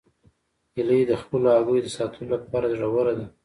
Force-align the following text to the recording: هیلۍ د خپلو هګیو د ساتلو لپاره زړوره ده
هیلۍ 0.75 1.01
د 1.07 1.13
خپلو 1.21 1.47
هګیو 1.55 1.83
د 1.85 1.89
ساتلو 1.97 2.25
لپاره 2.33 2.71
زړوره 2.75 3.13
ده 3.19 3.25